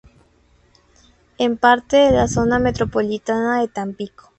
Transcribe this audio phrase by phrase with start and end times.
[1.37, 4.29] Es parte de la Zona Metropolitana de Tampico.